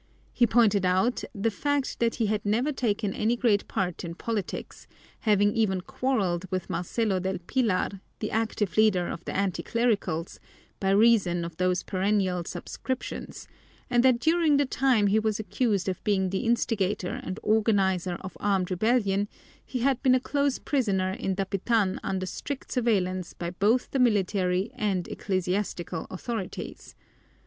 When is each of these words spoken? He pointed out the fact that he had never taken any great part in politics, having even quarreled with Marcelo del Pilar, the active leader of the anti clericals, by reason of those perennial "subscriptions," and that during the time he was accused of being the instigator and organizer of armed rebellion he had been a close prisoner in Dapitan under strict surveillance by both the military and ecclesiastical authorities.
He 0.33 0.47
pointed 0.47 0.83
out 0.83 1.23
the 1.35 1.51
fact 1.51 1.99
that 1.99 2.15
he 2.15 2.25
had 2.25 2.43
never 2.43 2.71
taken 2.71 3.13
any 3.13 3.35
great 3.35 3.67
part 3.67 4.03
in 4.03 4.15
politics, 4.15 4.87
having 5.19 5.53
even 5.55 5.81
quarreled 5.81 6.45
with 6.49 6.71
Marcelo 6.71 7.19
del 7.19 7.37
Pilar, 7.45 8.01
the 8.17 8.31
active 8.31 8.77
leader 8.77 9.07
of 9.07 9.23
the 9.25 9.35
anti 9.37 9.61
clericals, 9.61 10.39
by 10.79 10.89
reason 10.89 11.45
of 11.45 11.55
those 11.57 11.83
perennial 11.83 12.43
"subscriptions," 12.45 13.47
and 13.91 14.03
that 14.03 14.19
during 14.19 14.57
the 14.57 14.65
time 14.65 15.05
he 15.05 15.19
was 15.19 15.39
accused 15.39 15.87
of 15.87 16.03
being 16.03 16.31
the 16.31 16.45
instigator 16.47 17.21
and 17.23 17.39
organizer 17.43 18.15
of 18.21 18.35
armed 18.39 18.71
rebellion 18.71 19.27
he 19.63 19.81
had 19.81 20.01
been 20.01 20.15
a 20.15 20.19
close 20.19 20.57
prisoner 20.57 21.11
in 21.11 21.35
Dapitan 21.35 21.99
under 22.01 22.25
strict 22.25 22.71
surveillance 22.71 23.33
by 23.33 23.51
both 23.51 23.91
the 23.91 23.99
military 23.99 24.71
and 24.73 25.07
ecclesiastical 25.09 26.07
authorities. 26.09 26.95